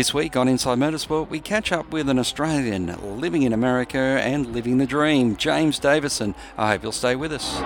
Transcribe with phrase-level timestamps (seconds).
[0.00, 4.46] This week on Inside Motorsport, we catch up with an Australian living in America and
[4.46, 6.34] living the dream, James Davison.
[6.56, 7.60] I hope you'll stay with us.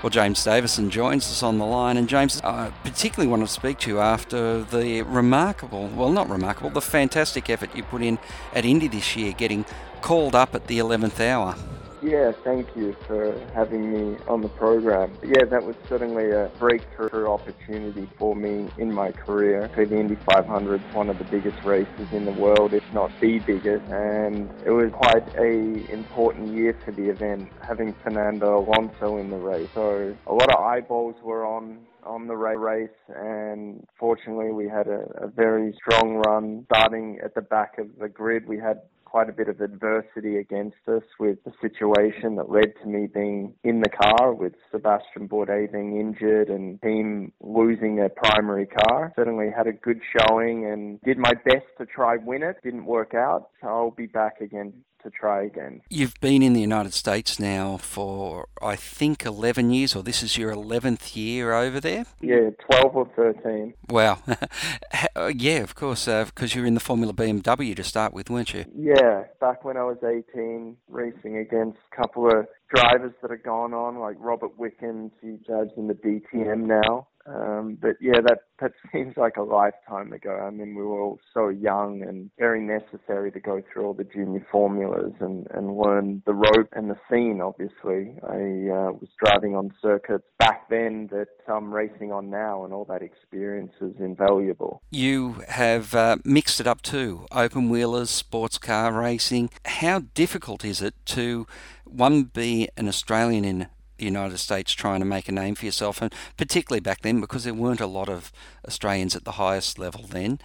[0.00, 3.80] Well, James Davison joins us on the line, and James, I particularly want to speak
[3.80, 8.20] to you after the remarkable, well, not remarkable, the fantastic effort you put in
[8.54, 9.64] at Indy this year, getting
[10.02, 11.56] called up at the 11th hour.
[12.02, 15.12] Yeah, thank you for having me on the program.
[15.22, 19.70] Yeah, that was certainly a breakthrough opportunity for me in my career.
[19.76, 23.38] The Indy 500 is one of the biggest races in the world, if not the
[23.40, 29.28] biggest, and it was quite a important year for the event, having Fernando Alonso in
[29.28, 29.68] the race.
[29.74, 35.04] So a lot of eyeballs were on on the race and fortunately we had a,
[35.22, 39.32] a very strong run starting at the back of the grid we had quite a
[39.32, 43.88] bit of adversity against us with the situation that led to me being in the
[43.88, 49.12] car with Sebastian Bourdais being injured and team losing their primary car.
[49.16, 52.56] Certainly had a good showing and did my best to try win it.
[52.62, 54.72] Didn't work out, so I'll be back again
[55.02, 55.82] to try again.
[55.88, 60.36] You've been in the United States now for, I think, 11 years, or this is
[60.36, 62.04] your 11th year over there?
[62.20, 63.74] Yeah, 12 or 13.
[63.88, 64.22] Wow.
[65.34, 68.54] yeah, of course, because uh, you were in the Formula BMW to start with, weren't
[68.54, 68.64] you?
[68.74, 73.74] Yeah, back when I was 18, racing against a couple of drivers that have gone
[73.74, 77.08] on, like Robert Wickens, he drives in the DTM now.
[77.26, 80.38] Um, but yeah, that that seems like a lifetime ago.
[80.46, 84.04] I mean, we were all so young and very necessary to go through all the
[84.04, 87.40] junior formulas and and learn the rope and the scene.
[87.40, 92.72] Obviously, I uh, was driving on circuits back then that I'm racing on now, and
[92.72, 94.82] all that experience is invaluable.
[94.90, 99.50] You have uh, mixed it up too: open wheelers, sports car racing.
[99.64, 101.46] How difficult is it to
[101.84, 103.66] one be an Australian in
[104.00, 107.44] the United States trying to make a name for yourself, and particularly back then because
[107.44, 108.32] there weren't a lot of
[108.66, 110.40] Australians at the highest level then,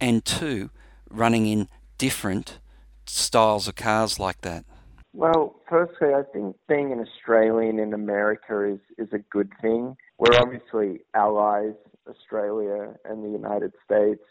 [0.00, 0.70] and two,
[1.10, 2.58] running in different
[3.04, 4.64] styles of cars like that?
[5.12, 9.96] Well, firstly, I think being an Australian in America is, is a good thing.
[10.18, 11.74] We're obviously allies,
[12.08, 14.22] Australia and the United States.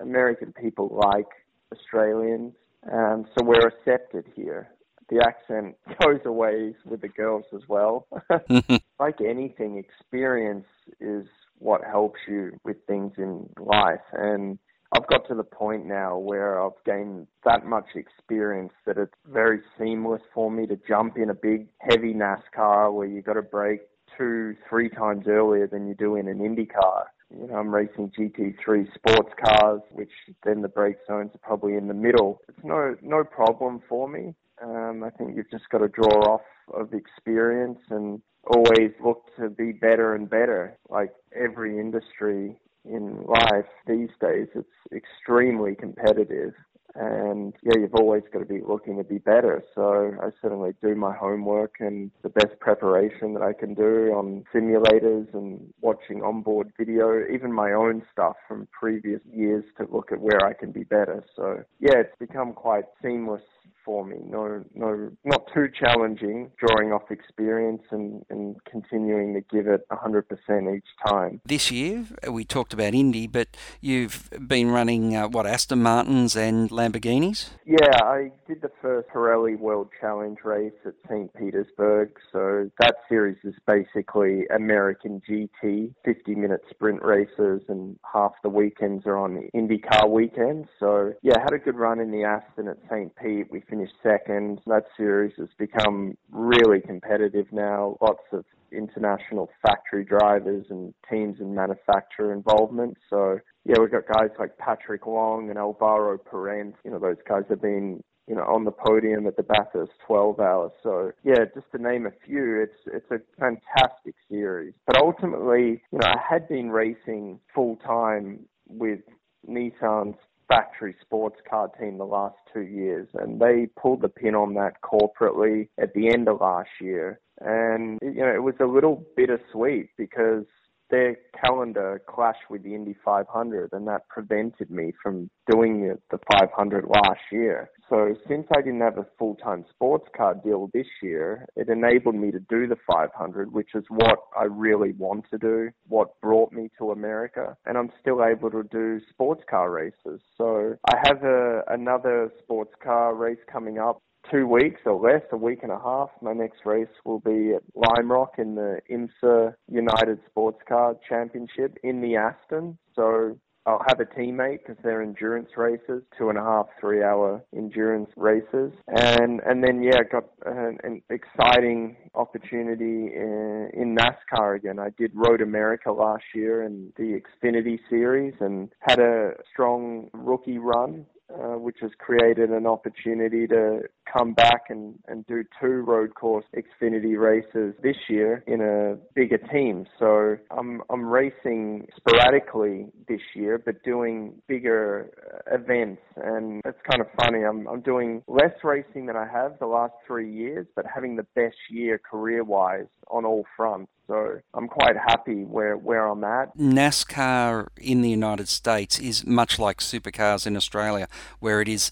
[0.00, 1.28] American people like
[1.70, 2.54] Australians,
[2.90, 4.71] um, so we're accepted here
[5.12, 8.06] the accent goes away with the girls as well.
[8.98, 10.66] like anything, experience
[11.00, 11.26] is
[11.58, 14.00] what helps you with things in life.
[14.12, 14.58] And
[14.94, 19.60] I've got to the point now where I've gained that much experience that it's very
[19.78, 23.82] seamless for me to jump in a big, heavy NASCAR where you've got to brake
[24.18, 27.06] two, three times earlier than you do in an Indy car.
[27.34, 30.10] You know, I'm racing GT3 sports cars, which
[30.44, 32.42] then the brake zones are probably in the middle.
[32.46, 34.34] It's no no problem for me.
[34.62, 36.42] Um, I think you've just got to draw off
[36.72, 40.78] of experience and always look to be better and better.
[40.88, 46.54] Like every industry in life these days, it's extremely competitive.
[46.94, 49.62] And yeah, you've always got to be looking to be better.
[49.74, 54.44] So I certainly do my homework and the best preparation that I can do on
[54.54, 60.20] simulators and watching onboard video, even my own stuff from previous years to look at
[60.20, 61.24] where I can be better.
[61.34, 63.42] So yeah, it's become quite seamless
[63.84, 64.16] for me.
[64.24, 66.50] No, no, not too challenging.
[66.58, 71.40] Drawing off experience and, and continuing to give it 100% each time.
[71.44, 73.48] This year, we talked about Indy, but
[73.80, 77.50] you've been running uh, what Aston Martins and Lamborghinis.
[77.64, 81.32] Yeah, I did the first Pirelli World Challenge race at St.
[81.34, 82.10] Petersburg.
[82.32, 89.16] So that series is basically American GT, 50-minute sprint races, and half the weekends are
[89.16, 90.68] on IndyCar weekends.
[90.78, 93.14] So yeah, had a good run in the Aston at St.
[93.16, 93.50] Pete.
[93.50, 94.60] We finished second.
[94.66, 97.96] That series has become really competitive now.
[98.02, 102.98] Lots of international factory drivers and teams and manufacturer involvement.
[103.08, 106.76] So yeah, we've got guys like Patrick Long and Alvaro Parente.
[106.84, 110.38] You know, those guys have been you know, on the podium at the Bathurst 12
[110.38, 110.70] hours.
[110.82, 114.74] So yeah, just to name a few, it's it's a fantastic series.
[114.86, 119.00] But ultimately, you know, I had been racing full time with
[119.48, 120.16] Nissan's
[120.56, 124.74] factory sports car team the last two years, and they pulled the pin on that
[124.82, 127.20] corporately at the end of last year.
[127.40, 130.44] And you know, it was a little bittersweet because
[130.90, 136.84] their calendar clashed with the Indy 500, and that prevented me from doing the 500
[136.84, 137.70] last year.
[137.92, 142.30] So since I didn't have a full-time sports car deal this year, it enabled me
[142.30, 146.70] to do the 500, which is what I really want to do, what brought me
[146.78, 150.22] to America, and I'm still able to do sports car races.
[150.38, 154.00] So I have a, another sports car race coming up
[154.30, 156.08] two weeks or less, a week and a half.
[156.22, 161.76] My next race will be at Lime Rock in the IMSA United Sports Car Championship
[161.82, 162.78] in the Aston.
[162.96, 167.44] So I'll have a teammate because they're endurance races, two and a half, three hour
[167.56, 174.78] endurance races, and and then yeah, got an, an exciting opportunity in, in NASCAR again.
[174.78, 180.58] I did Road America last year in the Xfinity Series and had a strong rookie
[180.58, 183.80] run uh, which has created an opportunity to
[184.12, 189.38] come back and, and do two road course Xfinity races this year in a bigger
[189.38, 189.86] team.
[189.98, 195.10] So I'm I'm racing sporadically this year, but doing bigger
[195.50, 197.44] uh, events, and it's kind of funny.
[197.44, 201.26] I'm I'm doing less racing than I have the last three years, but having the
[201.34, 203.90] best year career wise on all fronts.
[204.06, 206.56] So I'm quite happy where, where I'm at.
[206.56, 211.08] NASCAR in the United States is much like supercars in Australia,
[211.40, 211.90] where it is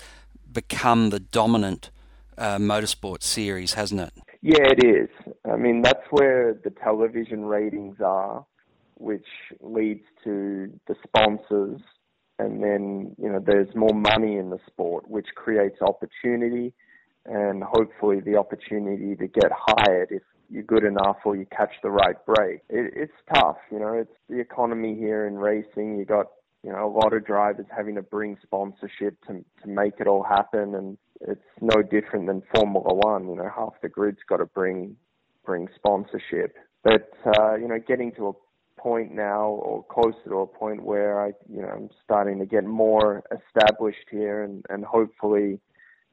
[0.53, 1.91] become the dominant
[2.37, 4.13] uh, motorsport series, hasn't it?
[4.43, 5.09] Yeah, it is.
[5.51, 8.45] I mean, that's where the television ratings are,
[8.95, 9.27] which
[9.61, 11.81] leads to the sponsors.
[12.41, 16.73] And then, you know, there's more money in the sport, which creates opportunity
[17.27, 21.91] and hopefully the opportunity to get hired if you're good enough or you catch the
[21.91, 22.61] right break.
[22.71, 23.93] It, it's tough, you know.
[23.93, 25.99] It's the economy here in racing.
[25.99, 26.27] You got
[26.65, 30.23] you know a lot of drivers having to bring sponsorship to to make it all
[30.23, 33.29] happen, and it's no different than Formula One.
[33.29, 34.97] You know, half the grid's got to bring
[35.45, 36.57] bring sponsorship.
[36.83, 38.33] But uh, you know, getting to a
[38.83, 42.65] point now or closer to a point where I, you know, I'm starting to get
[42.65, 45.61] more established here and, and hopefully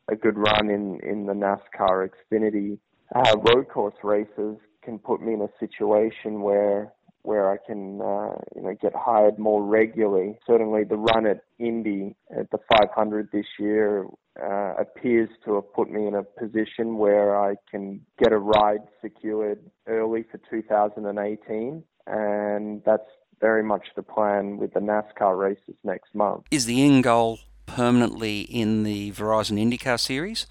[0.09, 2.77] a good run in, in the NASCAR Xfinity
[3.15, 6.93] uh, road course races can put me in a situation where
[7.23, 10.37] where I can uh, you know get hired more regularly.
[10.47, 14.05] Certainly, the run at Indy at the 500 this year
[14.41, 18.87] uh, appears to have put me in a position where I can get a ride
[19.01, 23.09] secured early for 2018, and that's
[23.39, 26.45] very much the plan with the NASCAR races next month.
[26.49, 30.47] Is the end goal permanently in the Verizon IndyCar series,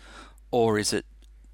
[0.50, 1.04] or is it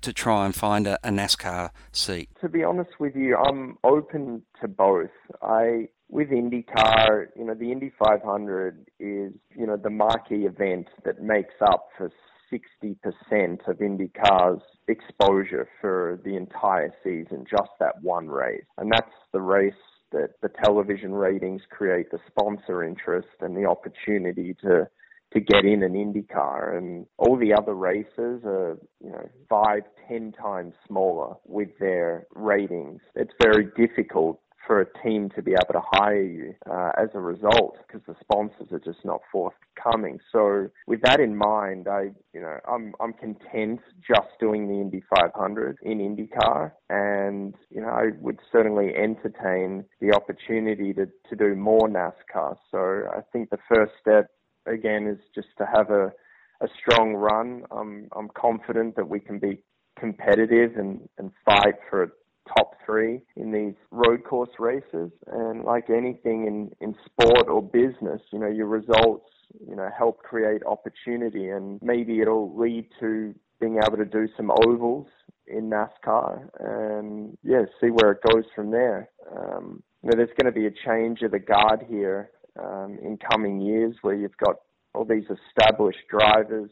[0.03, 2.29] to try and find a, a NASCAR seat?
[2.41, 5.11] To be honest with you, I'm open to both.
[5.41, 11.23] I with IndyCar, you know, the Indy 500 is, you know, the marquee event that
[11.23, 12.13] makes up for
[12.53, 18.65] 60% of IndyCar's exposure for the entire season, just that one race.
[18.79, 19.75] And that's the race
[20.13, 24.89] that the television ratings create the sponsor interest and the opportunity to
[25.33, 30.31] to get in an IndyCar, and all the other races are, you know, five, ten
[30.31, 33.01] times smaller with their ratings.
[33.15, 37.21] It's very difficult for a team to be able to hire you uh, as a
[37.21, 40.19] result because the sponsors are just not forthcoming.
[40.31, 45.03] So with that in mind, I you know I'm I'm content just doing the Indy
[45.11, 51.55] 500 in IndyCar, and you know I would certainly entertain the opportunity to to do
[51.55, 52.57] more NASCAR.
[52.71, 54.31] So I think the first step
[54.67, 56.13] again is just to have a
[56.61, 57.65] a strong run.
[57.71, 59.63] I'm I'm confident that we can be
[59.99, 62.13] competitive and, and fight for
[62.49, 65.11] top three in these road course races.
[65.27, 69.29] And like anything in, in sport or business, you know, your results,
[69.69, 74.51] you know, help create opportunity and maybe it'll lead to being able to do some
[74.67, 75.07] ovals
[75.47, 79.09] in NASCAR and yeah, see where it goes from there.
[79.31, 83.19] Um, you know, there's going to be a change of the guard here um, in
[83.31, 84.57] coming years where you've got
[84.95, 86.71] all these established drivers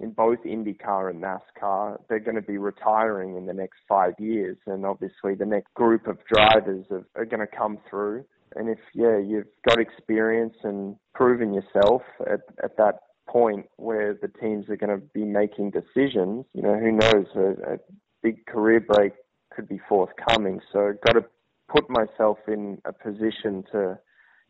[0.00, 1.98] in both IndyCar and NASCAR.
[2.08, 6.06] They're going to be retiring in the next five years, and obviously the next group
[6.06, 8.24] of drivers are, are going to come through.
[8.54, 14.28] And if yeah, you've got experience and proven yourself at, at that point where the
[14.28, 17.78] teams are going to be making decisions, you know, who knows, a, a
[18.22, 19.12] big career break
[19.50, 20.60] could be forthcoming.
[20.72, 21.24] So I've got to
[21.68, 23.98] put myself in a position to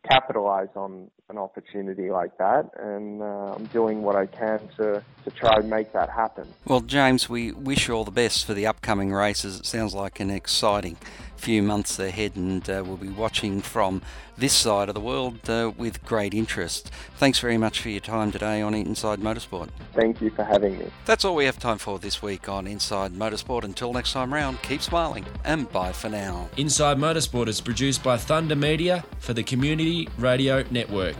[0.09, 5.31] capitalize on an opportunity like that, and uh, I'm doing what I can to, to
[5.31, 6.47] try and make that happen.
[6.67, 9.59] Well, James, we wish you all the best for the upcoming races.
[9.59, 10.97] It sounds like an exciting
[11.37, 14.03] few months ahead, and uh, we'll be watching from
[14.37, 16.91] this side of the world uh, with great interest.
[17.17, 19.69] Thanks very much for your time today on Inside Motorsport.
[19.95, 20.91] Thank you for having me.
[21.05, 23.65] That's all we have time for this week on Inside Motorsport.
[23.65, 26.49] Until next time round, keep smiling and bye for now.
[26.57, 31.17] Inside Motorsport is produced by Thunder Media for the Community Radio Network.